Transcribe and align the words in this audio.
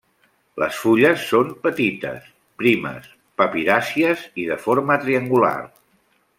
Les 0.61 0.77
fulles 0.85 1.25
són 1.33 1.51
petites, 1.67 2.25
primes, 2.63 3.07
papiràcies 3.43 4.27
i 4.45 4.49
de 4.53 4.61
forma 4.67 4.99
triangular. 5.07 5.57